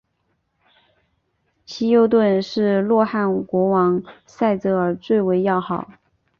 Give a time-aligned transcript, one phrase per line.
[1.63, 5.91] 希优顿是洛汗国王塞哲尔最为要好。